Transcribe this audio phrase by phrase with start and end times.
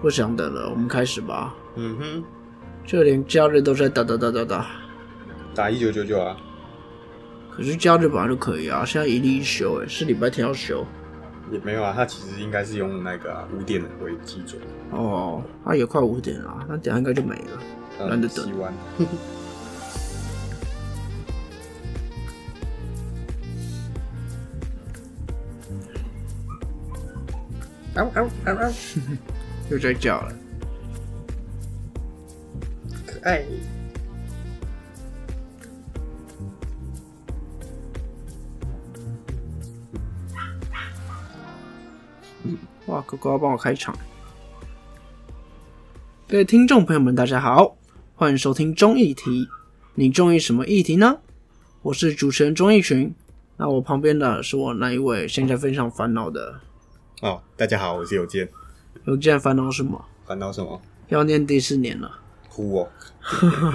[0.00, 1.54] 不想等了，我们开始吧。
[1.76, 2.24] 嗯哼，
[2.86, 4.66] 就连假日都在打打打打打，
[5.54, 6.36] 打一九九九啊，
[7.50, 10.84] 可是假日本来就可以啊，现在一例一休，哎，是礼拜天要休。
[11.52, 14.60] 也没有啊，他其实应该是用那个啊五、点为基准，
[14.90, 17.60] 哦，那也快五点了，那等下应该就没了。
[17.98, 18.72] 嗯懒得等洗完。
[27.94, 28.72] 嗷嗷嗷嗷，
[29.70, 30.32] 又在叫了。
[33.06, 33.44] 可爱。
[42.86, 43.96] 哇，狗狗要帮我开场。
[46.26, 47.76] 各位听众朋友们，大家好，
[48.16, 49.48] 欢迎收听综艺题。
[49.94, 51.18] 你中意什么议题呢？
[51.82, 53.14] 我是主持人钟义群。
[53.56, 56.60] 那我旁边的是我那一位现在非常烦恼的，
[57.20, 58.48] 哦，大家好，我是有健。
[59.10, 60.00] 有件烦恼什么？
[60.24, 60.80] 烦恼什么？
[61.08, 62.08] 要念第四年了，
[62.48, 62.88] 哭哦。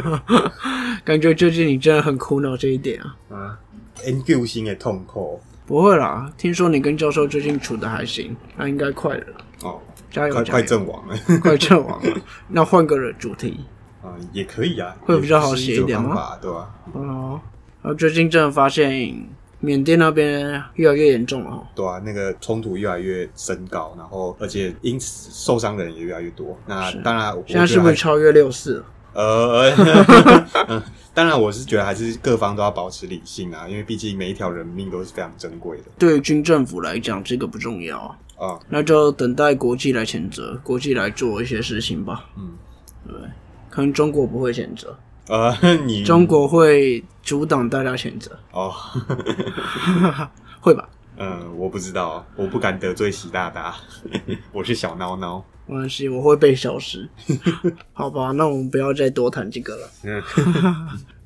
[1.03, 3.17] 感觉最近你真的很苦恼这一点啊。
[3.29, 3.59] 啊
[4.05, 5.41] ，，N Q 型的痛苦。
[5.67, 9.25] 不会啦，听说你跟教授最近处的还行，那应该快了，
[9.63, 10.33] 哦，加油！
[10.33, 11.17] 快快阵亡了。
[11.41, 12.21] 快阵亡了。
[12.47, 13.59] 那换个主题
[14.01, 16.73] 啊，也可以啊，会比较好写一点吗对吧？
[16.93, 17.41] 哦。
[17.81, 19.27] 然后最近真的发现
[19.65, 21.67] 缅甸那边越来越严重了哦。
[21.75, 26.57] 对啊，那个冲突越来越升高，然后而且因此受伤的人也越来越多。
[26.67, 28.85] 那当然，现在是不是超越六四了？
[29.13, 29.71] 呃，
[30.67, 30.83] 嗯
[31.15, 37.97] 当然我是觉得还是各方都要保持理性啊，因为毕竟每一条人命都是非常珍贵的对于军政府来讲，这个不重要
[38.37, 38.59] 啊，啊。
[38.67, 42.25] 那就等待国际来谴责，国际来做一些事情吧。
[42.37, 42.51] 嗯，
[43.07, 43.15] 对，
[43.69, 44.93] 可能中国不会谴责，
[45.27, 48.71] 呃，你中国会阻挡大家选择，哦，
[50.61, 50.87] 会吧？
[51.17, 53.75] 嗯，我不知道，我不敢得罪习大大，
[54.51, 55.41] 我是小孬孬。
[55.65, 57.09] 没关系，我会被消失。
[57.93, 59.89] 好吧，那我们不要再多谈这个了。
[60.03, 60.21] 嗯，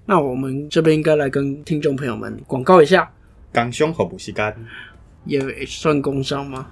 [0.05, 3.11] 那我们这边应该来跟听众朋友们广告一下，
[3.52, 4.55] 刚胸和补习干，
[5.26, 6.67] 也算工伤吗？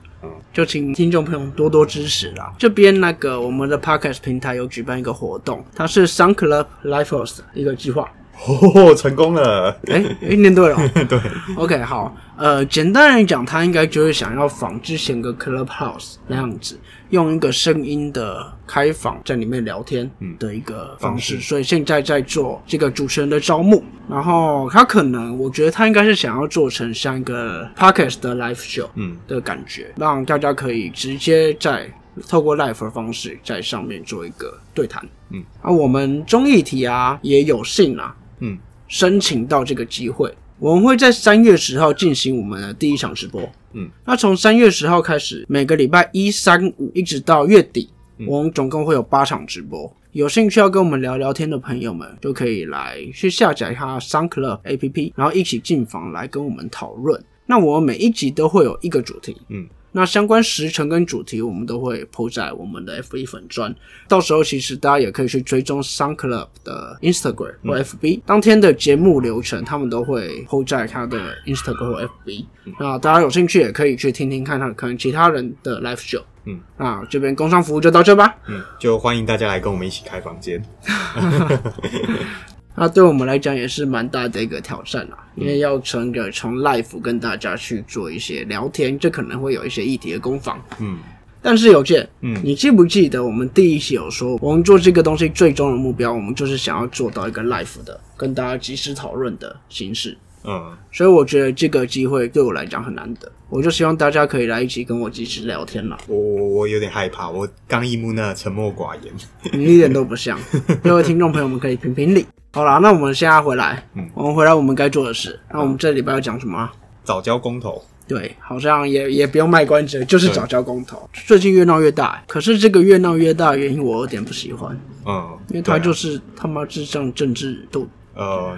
[0.54, 2.54] 就请听众朋友多多支持啦。
[2.58, 8.10] 这边那个我们的 podcast 平台有举办一个活动，它是 Sun Club Lifehouse 一个计划。
[8.46, 9.76] 哦，成功了。
[9.88, 11.06] 哎、哎，念 对了哦。
[11.10, 11.20] 对
[11.56, 23.84] ，OK，好，呃，简单来讲，他应该就是想要仿之前个 Clubhouse 那样子，用一个声音的开房在里面聊天的一个方式，方式所以现在在做这个主持人的招募。
[24.10, 31.92] 然后他可能，我觉得他应该是想要做成像一个 Podcast 的 Live Show 嗯的感觉，让大家可以直接在
[32.30, 35.04] 透过 Live 的方式在上面做一个对谈。
[35.32, 43.42] 嗯，啊，我们综艺体啊也有幸啊，嗯，申请到这个机会，我们会在三月十号进行我们的第一场直播。
[43.74, 47.90] 嗯，那从三月十号开始，每个礼拜一、三、五一直到月底，
[48.28, 49.92] 我们总共会有八场直播。
[50.14, 57.24] 有兴趣要跟我们聊聊天的朋友们，就可以来去下载一下 Sun Club APP，然后一起进房来跟我们讨论。
[57.46, 63.74] 那我们每一集都会有一个主题，嗯，那相关时程跟主题，我们都会 po 在我们的 FB 粉砖。
[64.08, 72.46] 到时候其实大家也可以去追踪 Sun Club 的 Instagram 或 FB，、当天的节目流程他们都会 po 在他的 Instagram 或 FB。
[72.80, 76.22] 那大家有兴趣也可以去听听看看，可能其他人的 live show。
[76.46, 78.36] 嗯，那这边工商服务就到这吧。
[78.48, 80.64] 嗯，就欢迎大家来跟我们一起开房间。
[82.80, 90.62] 那对我们来讲也是蛮大的一个挑战啦，因为要从个从 live 跟大家去做一些聊天，这可能会有一些议题的攻防。
[90.80, 91.00] 嗯
[91.42, 100.16] 但是有件，嗯你记不记得我们第一期有说，我们做这个东西最终的目标，我们就是想要做到一个 live 的，跟大家及时讨论的形式。
[100.44, 105.98] 嗯，所以我觉得这个机会对我来讲很难得，我就希望大家可以来一起跟我及时聊天啦。
[106.08, 109.14] 我我我有点害怕，我刚一木那沉默寡言。
[109.54, 110.38] 你一点都不像，
[110.84, 112.26] 各位听众朋友们可以评评理。
[112.58, 115.40] 好啦，那我们现在回来，嗯我们回来我们该做的事。
[115.54, 116.74] 那我们这礼拜要讲什么啊？
[117.04, 121.08] 早教公投，对，好像也也不用卖关子，就是早教公投。
[121.14, 124.76] 最近越闹越大，可是这个越闹越大的原因我有点不喜欢，
[125.06, 127.88] 嗯，因为它对啊就是他妈智障政治斗。
[128.18, 128.58] 呃，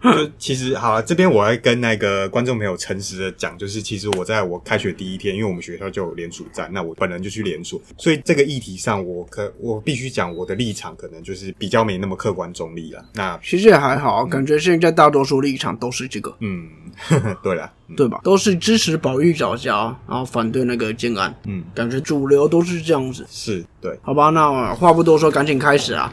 [0.00, 13.04] 就其实好、了，这边我要跟那个观众朋友诚实的讲，就是其实我在我开学第一天，因为我们学校就有联署站，那我本人就去联署，所以这个议题上我可我必须讲我的立场，可能就是比较没那么客观中立了。
[13.14, 18.20] 那其实也还好，感觉现在大多数立场都是这个， 嗯，呵呵对了，对吧？
[18.22, 23.26] 都是支持保育早教，然后反对那个建安，嗯，感觉主流都是这样子。
[23.28, 26.12] 是对，好吧，那话不多说，赶紧开始啊！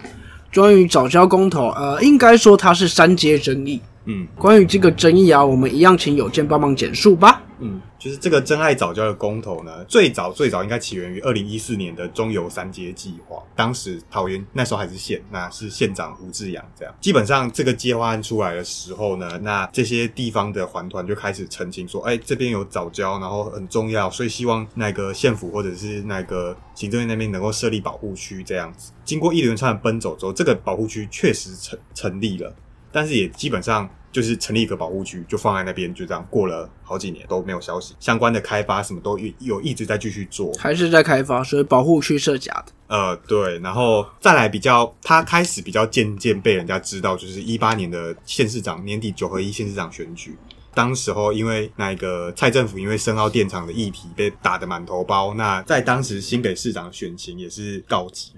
[0.54, 3.80] 关于早教公投，呃，应该说它是三阶争议。
[4.06, 7.42] 嗯，关于这个争议啊，我们一样请有健帮忙简述吧。
[7.60, 13.44] 嗯，就是这个真爱早教的公投呢，最早最早应该起源于二零一四年的中油三阶计划。
[13.56, 16.94] 当时桃园那时候还是县，那是县长吴志阳这样。
[17.02, 28.92] 基本上这个计划案出来的时候呢，那这些地方的环团就开始澄清说，哎，这边有早教，然后很重要，所以希望那个县府或者是那个行政院那边能够设立保护区这样子。
[29.04, 32.56] 经过一连串的奔走之后，这个保护区确实成成立了，
[32.92, 33.90] 但是也基本上。
[34.12, 37.96] 就是成立一个保护区，就放在那边，就这样过了好几年都没有消息。
[38.00, 42.72] 相关的开发什么都有有一直在继续做，还是在开发，所以保护区设假的。
[42.88, 50.36] 呃，对，然后再来比较，他开始比较渐渐被人家知道，就是一八年的县市长年底九合一县市长选举，
[50.74, 58.32] 当时候因为那个蔡政府因为深澳电厂的议题被打得满头包，那在当时新北市长选情也是告急。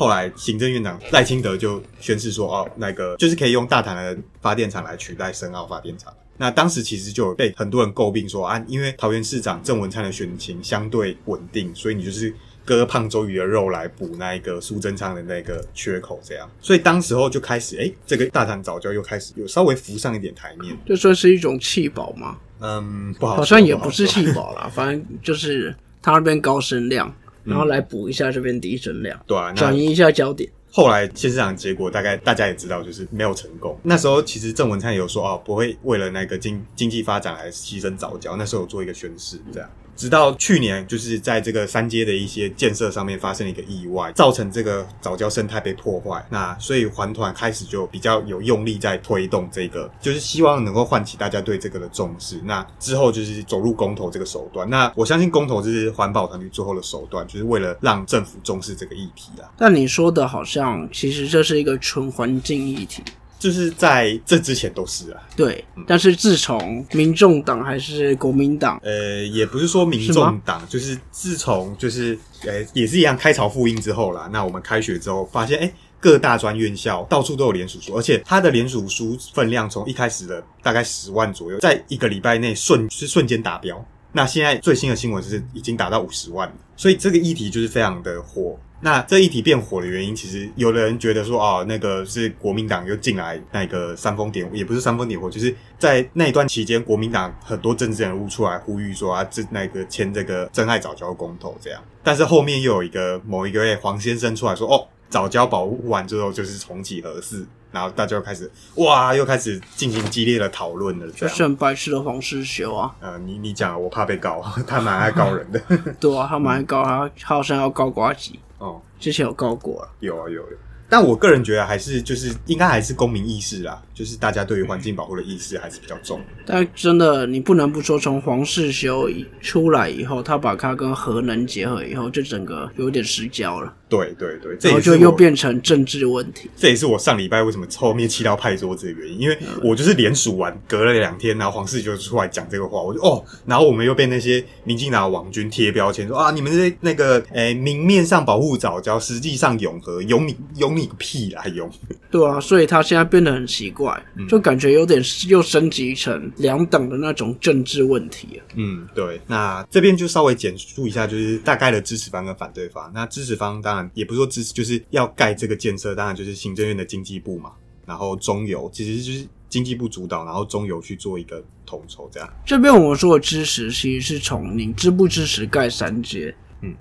[0.00, 22.38] 后来，行政院长赖清德就宣誓说：“哦，那个就是可以用大潭的发电厂来取代深澳发电厂。”那当时其实就有被很多人诟病说：“啊，因为桃园市长郑文灿的选情相对稳定，所以你就是割胖周瑜的肉来补那一个苏贞昌的那个缺口，这样。”所以当时候就开始，哎，这个大潭早教又开始有稍微浮上一点台面，就算是一种气保吗？
[22.60, 27.14] 嗯，不好，好像也不是气保啦，反正就是他那边高声量。
[27.50, 30.50] 然后来补一下这边低声量，对啊，转移一下焦点。
[30.72, 33.76] 后来现市长结果大概大家也知道，就是没有成功。
[33.82, 38.36] 那时候其实郑文灿有说哦，不会为了那个经经济发展来牺牲早教。
[38.36, 39.68] 那时候有做一个宣誓，这样。
[40.00, 46.24] 直到去年，就是在这个三阶的一些建设上面发生了一个意外，造成这个早教生态被破坏。
[46.30, 52.40] 那所以环团开始就比较有用力在推动这个，就是希望能够唤起大家对这个的重视。
[52.46, 54.66] 那之后就是走入公投这个手段。
[54.70, 59.52] 那我相信公投就是环保团体最后的手段，就是为了让政府重视这个议题啊。
[59.58, 63.02] 但你说的好像其实这是一个纯环境议题。
[63.40, 65.64] 就是在这之前都是啊，对。
[65.86, 74.28] 但是自从民众党还是国民党，呃，也不是说民众党，就是自从就是呃也是一样开朝复印之后啦。
[74.30, 83.82] 那我们开学之后发现，哎，各大专院校到处都有联署书，而且它的联署书分量从一开始的大概十万左右，在一个礼拜内瞬是瞬间达标。
[84.12, 88.58] 那现在最新的新闻是已经达到五十万了，所以这个议题就是非常的火。
[88.82, 101.82] 那这一题变火的原因，其实有的人觉得说，哦，那个是国民党又进来那个煽风点火，也不是煽风点火，就是在那一段期间，国民党很多政治人物出来呼吁说啊，这那个签这个真爱早教公投这样。
[102.02, 111.06] 但是后面又有一个某一个月黄先生出来说，哦，早教保护完之后就是重启核四，然后大家又开始哇，又开始进行激烈的讨论了。
[111.12, 112.96] 就是很白痴的黄世修啊。
[113.00, 115.60] 呃，你你讲，我怕被告， 他蛮爱告人的。
[116.00, 118.40] 对啊，他蛮爱告，他他好像要告瓜吉。
[118.60, 120.56] 哦，之前有告过了，有啊有有，
[120.88, 123.82] 但我个人觉得还是就是应该还是公民意识啦。
[124.00, 129.06] 就是大家对于环境保护的意识还是比较重，但真的你不能不说，从黄世修
[129.42, 133.74] 出来以后，他把它跟核能结合以后，就整个有点失焦了。
[133.90, 136.48] 对对对，然后就又变成政治问题。
[136.56, 151.68] 这也是我上礼拜为什么后面气到派桌子的原因，因为我就是连署完隔了两天，然后黄世修出来讲这个话，我就哦，然后我们又被那些民进党网军贴标签说啊，你们这那个诶明面上保护早教，实际上永和有你有你个屁啦，永。
[152.12, 153.89] 对啊，所以他现在变得很奇怪。
[154.28, 159.20] 就感觉有点又升级成两党的那种政治问题嗯，对。
[159.26, 162.90] 那这边就稍微简述一下，就是大概的支持方跟反对方。
[162.94, 167.52] 那支持方当然也不是说支持，就是要盖这个建设，当然就是行政院的经济部嘛。
[167.86, 172.28] 然后中油其实就是经济部主导，然后中油去做一个统筹这样。
[172.46, 176.32] 这边我们说的支持，其实是从你支不支持盖三阶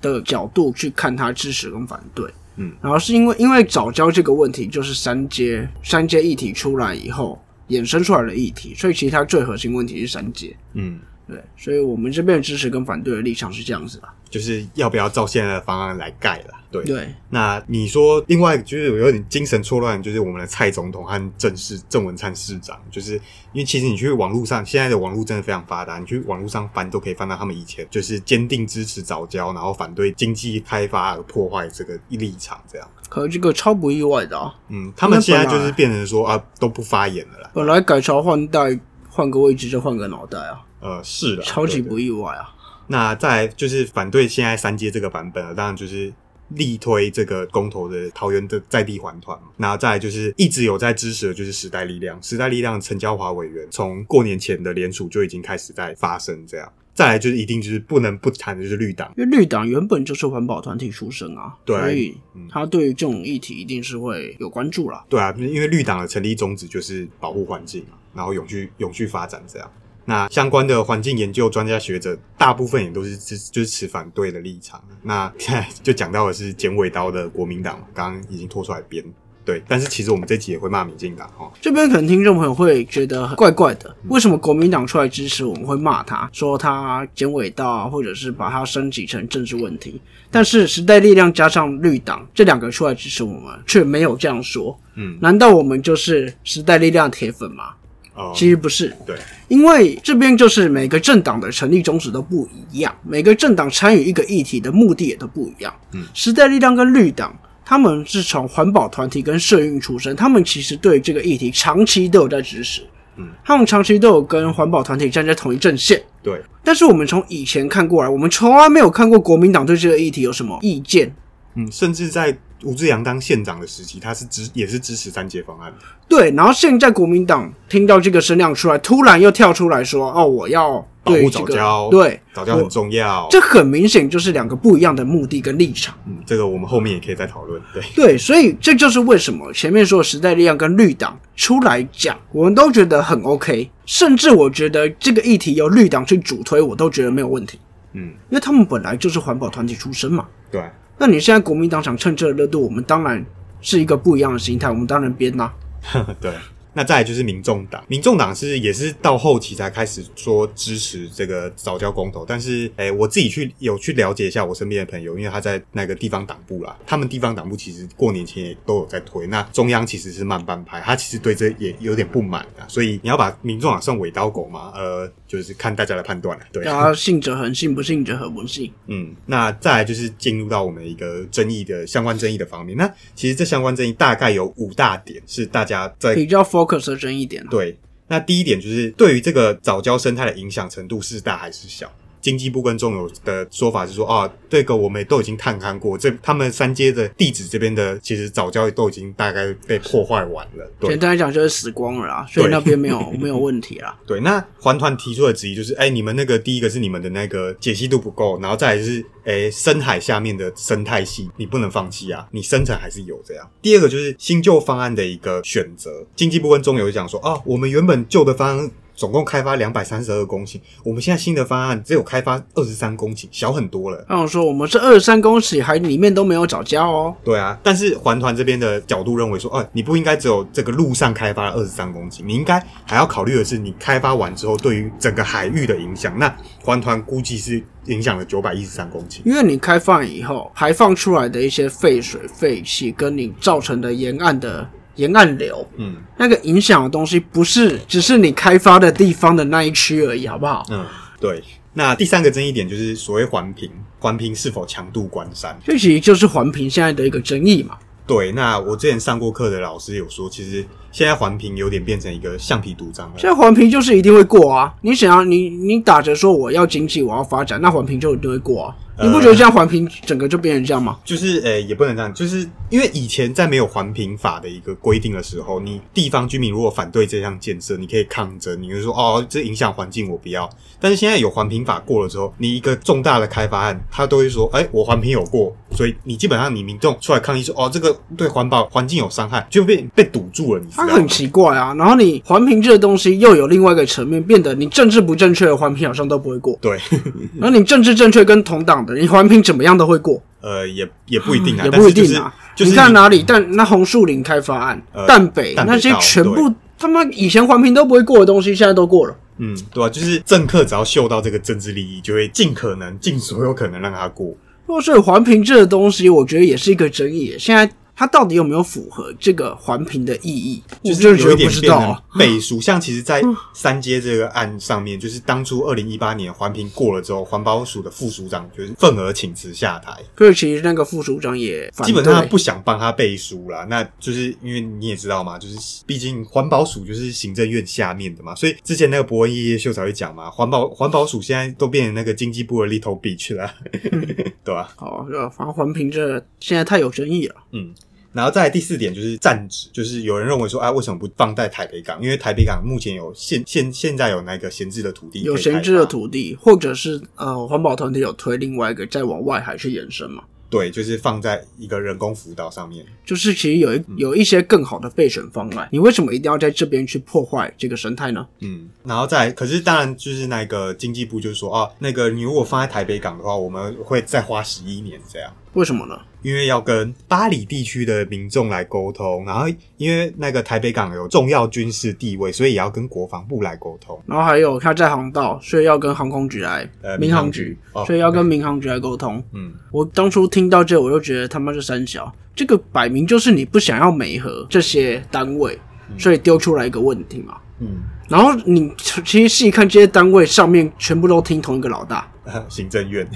[0.02, 2.26] 的角度去看他支持跟反对。
[2.28, 2.34] 嗯，
[2.82, 10.56] 然后是因为因为早教这个问题，就是三阶三阶议题出来以后衍生出来的议题，所以其实它最核心问题是三阶。
[10.74, 14.14] 嗯，对，所以我们这边的支持跟反对的立场是这样子吧。
[14.30, 16.54] 就是要不要照现在的方案来盖了？
[16.70, 17.08] 对对。
[17.32, 23.14] 那你说另外就是有点精神错乱，就是我们的蔡总统和郑市郑文灿市长，就是
[23.54, 32.88] 因为其实你去网络上，现在的网络真的非常发达，你去网络上翻都可以翻到他们以前就是坚定支持早教，然后反对经济开发而破坏这个立场这样。
[33.10, 34.54] 可这个超不意外的啊。
[34.68, 37.50] 嗯，他们现在就是变成说啊都不发言了啦。
[37.52, 38.80] 本来改朝换代，
[39.20, 40.66] 换个位置就换个脑袋啊。
[40.80, 42.56] 呃，是的，超级不意外啊。
[42.88, 46.14] 那再就是反对现在三阶这个版本啊，当然就是
[46.48, 49.50] 力推这个公投的桃园的在地环团嘛。
[49.58, 56.72] 那再就是一直有在支持的就是时代力量，时代力量陈娇华委员从过年前的联署就已经开始在发生这样。
[57.00, 62.18] 再来就是一定就是不能不谈的就是绿党，因为绿党原本就是环保团体出身啊，对，所以
[62.50, 65.06] 他对于这种议题一定是会有关注啦。
[65.08, 69.72] 对啊，因为绿党的成立宗旨就是保护环境嘛，然后永续永续发展这样。
[70.04, 74.84] 那相关的环境研究专家学者，大部分也都是支就是持反对的立场。
[75.02, 79.02] 那现在就讲到的是剪尾刀的国民党嘛，刚刚已经拖出来编。
[79.50, 81.52] 对，但是其实我们这集也会骂民进党哈。
[81.60, 90.00] 这边可能听众朋友会觉得怪怪的，为什么国民党出来支持我们会骂他，说他剪尾刀啊，或者是把它升级成政治问题？
[90.30, 94.80] 但是时代力量加上绿党这两个出来支持我们，却没有这样说。
[94.94, 97.72] 嗯，难道我们就是时代力量铁粉吗？
[98.14, 99.16] 哦，其实不是，对，
[99.48, 105.74] 因为这边就是每个政党的成立宗旨都不一样，每个政党参与一个议题的目的也都不一样。
[105.94, 107.36] 嗯，时代力量跟绿党。
[107.70, 112.82] 他们是从环保团体跟社运出身，他们其实对这个议题长期都有在支持，
[113.16, 116.02] 嗯，他们长期都有跟环保团体站在同一阵线。
[116.24, 121.14] 对，但是我们从以前看过来，我们从来没有看过国民党对这个议题有什么意见。
[121.54, 125.78] 嗯，甚至在吴志阳当县长的时期，他是支也是支持三阶方案的。
[126.08, 133.28] 对，然后现在国民党听到这个声量出来，突然又跳出来说：“哦，我要保护早教，对早教很重要。
[133.30, 135.96] 这很明显就是两个不一样的目的跟立场。
[136.06, 137.62] 嗯，这个我们后面也可以再讨论。
[137.74, 147.60] 对，对，所以这就是为什么前面说时代力量跟绿党出来讲，我们都觉得很 OK，甚至我觉得这个议题由绿党去主推，我都觉得没有问题，
[147.94, 150.26] 嗯，因为他们本来就是环保团体出身嘛。
[150.52, 150.64] 对，
[151.00, 153.26] 那你现在国民党想趁这个热度，我们当然
[153.62, 155.50] 是一个不一样的心态，我们当然编呐、
[156.22, 156.32] 对。
[156.74, 176.64] 那再来就是民众党，民众党是也是到后期才开始说支持这个早教公投，但是诶、我自己去有去了解一下我身边的朋友，因为他在那个地方党部啦，他们地方党部其实过年前也都有在推，那中央其实是慢半拍，他其实对这也有点不满啊，所以你要把民众党算尾刀狗嘛，呃，就是看大家的判断了，对。
[176.96, 178.72] 信者恒信，不信者恒不信。
[178.88, 182.78] 嗯，那再来就是进入到我们一个争议的相关争议的方面。
[182.78, 187.78] 那其实这相关争议大概有五大点是大家在比较 focus 的争议点、对。
[188.08, 191.92] 那第一点就是对于这个早教生态的影响程度是大还是小？
[192.22, 200.72] 经济部跟中油的说法是说，啊，这个我们都已经探勘过，这他们三阶的地址这边的其实早教都已经大概被破坏完了。
[200.80, 203.98] 对简单来讲就是死光了啦，所以那边没有 没有问题啦。
[204.06, 213.50] 对，那环团提出的质疑就是，哎、你们那个第一个是你们的那个解析度不够，然后再来就是，哎、深海下面的生态系你不能放弃啊，你深层还是有这样。
[213.62, 218.72] 第二个就是新旧方案的一个选择，经济部跟中油讲说，啊，我们原本旧的方案。
[219.00, 224.06] 总共开发两百三十二公顷，我们现在新的方案只有开发二十三公顷，小很多了。
[224.10, 227.16] 那我说我们这二十三公顷还里面都没有找家哦。
[227.24, 236.20] 对啊，但是环团这边的角度认为说，哦、你不应该只有这个路上开发了二十三公顷，你应该还要考虑的是你开发完之后对于整个海域的影响。
[236.20, 239.22] 那环团估计是影响了九百一十三公顷。
[239.24, 250.66] 因为你开放以后排放出来的一些废水、废气，跟你造成的沿岸的沿岸流，嗯那个影响的东西，不是只是你开发的地方的那一区而已，好不好？
[250.70, 250.86] 嗯，
[251.20, 251.42] 对。
[251.74, 255.58] 那第三个争议点就是所谓环评，环评是否强度关山？
[255.64, 257.78] 这其实就是环评现在的一个争议嘛。
[258.06, 263.14] 对，那我之前上过课的老师有说，其实现在环评有点变成一个橡皮图章了。
[263.18, 264.74] 现在环评就是一定会过啊！
[264.82, 268.76] 你想要你你打着说我要经济，我要发展，那环评就一定会过啊！
[269.02, 271.00] 你不觉得这样环评整个就变成这样吗？
[271.06, 280.50] 就是呃、也不能这样，就是因为以前在没有环评法的一个规定的时候，你地方居民如果反对这项建设，你可以抗争，你就说哦，这影响环境，我不要。
[280.82, 291.10] 但是现在有环评法过了之后，你一个重大的开发案，他都会说，哎、我环评有过，所以你基本上你民众出来抗议说，哦，这个对环保环境有伤害，就被被堵住了，你它很？
[291.10, 291.74] 奇怪啊！
[291.76, 296.78] 然后你环评这个东西又有另外一个层面，变得你政治不正确的环评好像都不会过，对，
[297.40, 302.32] 然后你政治正确跟同党的，你环评怎么样都会过，呃，也也不一定啊，也不一定啊。
[302.56, 303.24] 就是你看哪里？
[303.26, 309.16] 但那红树林开发案、呃淡北那些全部他妈以前环评都不会过的东西，现在都过了。
[309.40, 314.36] 嗯，对啊，就是政客只要嗅到这个政治利益，就会尽可能、尽所有可能让他过。
[314.68, 317.36] 哦，所以环评这个东西，我觉得也是一个争议。
[317.40, 317.68] 现在
[318.00, 320.64] 它到底有没有符合这个环评的意义？
[320.86, 322.02] 我就是有一点变不知道啊。
[322.14, 322.62] 成背书。
[322.64, 323.22] 像其实，在
[323.54, 333.68] 三阶这个案上面，就是当初二零一八年环评过了之后，环保署的副署长就是愤而请辞下台，可是其实那个副署长也基本上不想帮他背书啦。
[333.70, 343.54] 那就是因为你也知道嘛，就是毕竟环保署就是行政院下面的嘛，所以之前那个伯恩夜夜秀才会讲嘛，环保环保署现在都变成那个经济部的 Little Beach 了，
[344.46, 347.36] 对吧、好，就反正环评这现在太有争议了。
[347.52, 347.74] 嗯，
[348.12, 352.02] 然后再来第四点就是站址，就是有人认为说，啊，为什么不放在台北港？
[352.02, 360.24] 因为台北港目前有现现现在有那个闲置的土地，有闲置的，土地，或者是呃环保团体有推另外一个再往外海去延伸嘛？
[360.50, 362.84] 对，就是放在一个人工辅导上面。
[363.06, 368.28] 就是其实有一有一些更好的备选方案，你为什么一定要在这边去破坏这个生态呢？
[368.40, 375.32] 嗯，然后再，可是当然就是那个经济部就是说，啊，那个你如果放在台北港的话，我们会再花十一年这样。
[375.54, 376.00] 为什么呢？
[376.22, 383.98] 因为要跟巴黎地区的民众来沟通，然后因为那个台北港有重要军事地位，所以也要跟国防部来沟通。
[384.06, 389.24] 然后还有它在航道，所以要跟航空局来，呃民航局哦所以要跟民航局来沟通。
[389.34, 395.58] 嗯，我当初听到这，我就觉得他妈是三小，这个摆明就是你不想要美和这些单位，
[395.98, 397.38] 所以丢出来一个问题嘛。
[397.62, 397.78] 嗯，
[398.10, 402.10] 然后你其实细看这些单位上面全部都听同一个老大，
[402.50, 403.08] 行政院，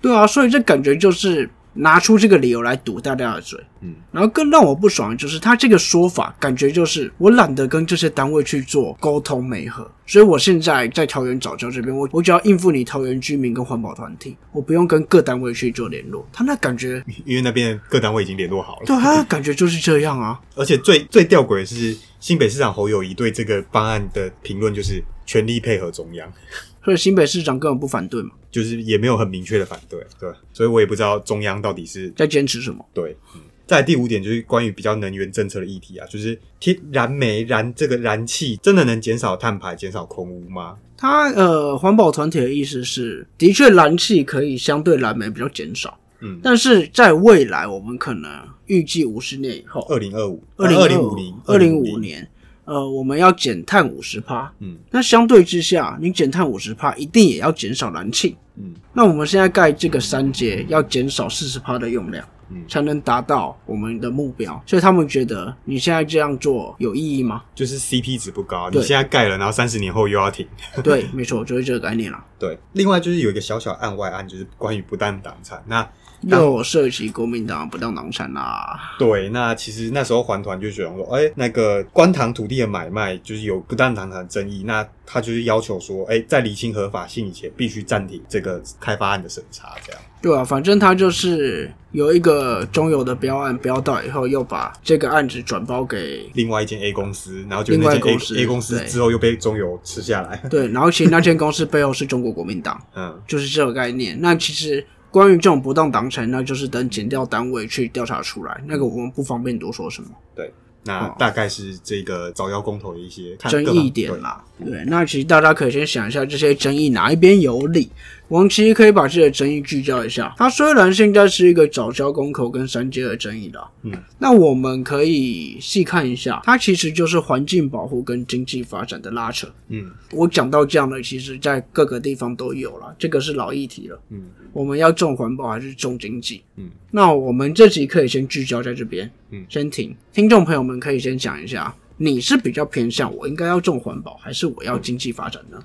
[0.00, 3.58] 对啊，所以这感觉就是拿出这个理由来堵大家的嘴。
[3.80, 16.28] 嗯，然后更让我不爽的就是他这个说法，感觉就是我懒得跟这些单位去做沟通媒合，所以我现在在桃园早教这边，我我只要应付你桃园居民跟环保团体，我不用跟各单位去做联络。
[16.32, 18.82] 他那感觉， 因为那边各单位已经联络好了。
[18.84, 20.40] 对啊他的感觉就是这样啊。
[20.56, 26.32] 而且最最吊诡的是，新北市长侯友谊对这个方案的评论就是全力配合中央，
[26.84, 32.84] 所以新北市长根本不反对嘛，就是也没有很明确的反对，对，所以我也不知道中央到底是在坚持什么。
[32.92, 33.16] 对。
[33.34, 40.78] 嗯再第五点就是关于比较能源政策的议题啊，就是天燃煤燃这个燃气真的能减少碳排、减少空污吗？
[40.96, 48.30] 他呃，环保团体的意思是，的确燃气可以相对燃煤比较减少，嗯，但是在未来我们可能
[48.66, 52.28] 预计五十年以后，二零二五、二零二零五零、二零五，年，
[52.64, 54.52] 呃，我们要减碳五十帕。
[54.58, 58.36] 嗯那相对之下，你减碳五十帕，一定也要减少燃气。
[58.56, 64.60] 嗯那我们现在盖这个三节，要减少四十帕的用量，嗯才能达到我们的目标。
[64.66, 67.44] 所以他们觉得你现在这样做有意义吗？
[67.54, 70.44] 就是 CP 值不高，你现在盖了，然后三十年后又要停。
[70.82, 72.26] 对，没错，就是这个概念啦。
[72.40, 75.62] 对，另外就是有一个小小案外案，就是关于不当党产。
[75.68, 75.88] 那
[76.22, 78.78] 又涉及国民党不当党产啦。
[78.98, 90.00] 对，那其实那时候环团就觉得说，哎、那个官塘土地的买卖就是有不当党产的争议，那他就是要求说，哎、在理清合法性以前，必须暂停这个开发案的审查，这样。
[90.20, 100.36] 对啊，反正他就是有一个中油的标案标到以后，又把这个案子转包给另外一间 A 公司，然后就另那间外公司 A A 公司之后又被中油吃下来。
[100.50, 104.20] 对，然后其实那间公司背后是中国国民党， 嗯，就是这个概念。
[104.20, 110.52] 那其实关于这种不当党产，那就是等检调单位去调查出来，那个我们不方便多说什么对，
[110.84, 114.44] 那大概是这个早教公投的一些看争议点啦。
[114.64, 117.90] 对，那其实大家可以先想一下这些争议哪一边有理。
[118.28, 120.34] 我们其实可以把这些争议聚焦一下。
[120.36, 129.48] 它虽然现在是一个早教公口跟三阶的争议啦，嗯，那我们可以细看一下，它其实就是环境保护跟经济发展的拉扯。
[129.68, 133.98] 嗯我讲到这样的，其实在各个地方都有了，这个是老议题了。
[134.10, 136.42] 嗯我们要重环保还是重经济？
[136.56, 139.94] 嗯，那我们这集可以先聚焦在这边，嗯先停。
[140.12, 145.58] 听众朋友们可以先讲一下，你是比较偏向我应该要重环保，还是我要经济发展呢？
[145.58, 145.64] 嗯，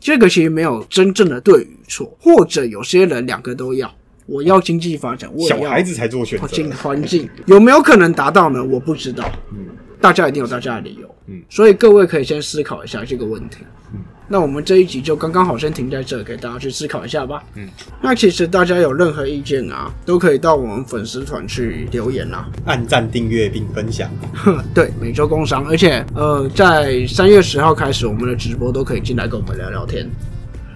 [0.00, 3.92] 这个其实没有真正的对与错，或者有些人两个都要，
[4.26, 6.52] 我要经济发展，我也要小孩子才做选择环。
[6.52, 8.64] 境环境有没有可能达到呢？
[8.64, 9.30] 我不知道。
[9.52, 9.66] 嗯
[10.00, 13.56] 大家一定有大家的理由，嗯，所以各位可以先思考一下这个问题，
[13.92, 13.98] 嗯，
[14.30, 17.66] 那我们这一集就刚刚好先停在这，给大家去思考一下吧，嗯，
[18.02, 24.10] 那其实大家有任何意见啊，都可以到我们粉丝团去留言啦，按赞、订阅并分享。
[24.74, 30.06] 对，每周工商，而且呃，在三月十号开始，我们的直播都可以进来跟我们聊聊天。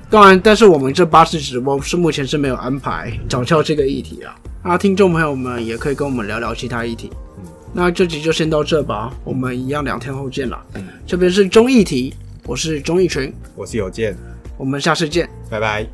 [0.08, 4.34] 当然，但是我们这八次直播是目前是没有安排早教这个议题啊。
[4.64, 7.10] 那听众朋友们也可以跟我们聊聊其他议题。
[7.36, 10.62] 嗯那这集就先到这吧，我们一样两天后见啦。
[10.74, 12.12] 嗯这边是中议题，
[12.44, 14.16] 我是钟义群，我是有健，
[14.56, 15.28] 我们下次见。
[15.48, 15.86] 拜拜。